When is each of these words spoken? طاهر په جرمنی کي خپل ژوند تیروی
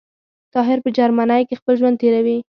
طاهر 0.53 0.77
په 0.83 0.89
جرمنی 0.97 1.41
کي 1.47 1.53
خپل 1.59 1.73
ژوند 1.79 1.95
تیروی 2.01 2.37